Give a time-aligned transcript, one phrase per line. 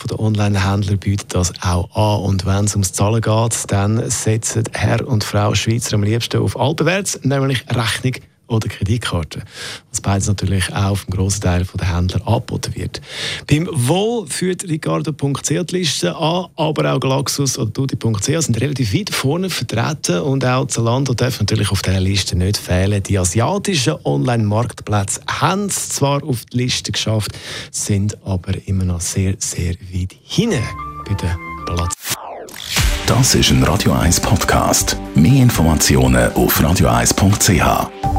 [0.09, 2.25] der Online-Händler bietet das auch an.
[2.25, 6.59] Und wenn es ums Zahlen geht, dann setzen Herr und Frau Schweizer am liebsten auf
[6.59, 8.15] altbewährtes, nämlich Rechnung
[8.47, 9.43] oder Kreditkarte.
[9.89, 13.01] Was beides natürlich auch auf einem grossen Teil der Händler angeboten wird.
[13.49, 19.09] Beim Wo führt Ricardo.ch die Liste an, aber auch Galaxus oder Dudi.ch sind relativ weit
[19.09, 23.01] vorne vertreten und auch Zalando darf natürlich auf dieser Liste nicht fehlen.
[23.03, 27.31] Die asiatischen Online-Marktplätze haben es zwar auf die Liste geschafft,
[27.71, 30.63] sind aber immer noch sehr, sehr weit hinten
[31.07, 31.31] bei den
[31.65, 32.15] Platz.
[33.05, 34.97] Das ist ein Radio 1 Podcast.
[35.13, 38.12] Mehr Informationen auf radio1.ch.